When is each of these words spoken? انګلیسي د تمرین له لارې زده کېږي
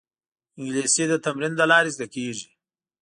انګلیسي 0.59 1.03
د 1.09 1.13
تمرین 1.25 1.53
له 1.59 1.65
لارې 1.71 1.93
زده 1.95 2.07
کېږي 2.13 2.47